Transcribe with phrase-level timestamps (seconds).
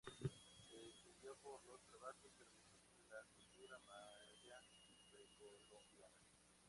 [0.67, 4.57] Se distinguió por los trabajos que realizó sobre la cultura maya
[5.11, 6.09] precolombina.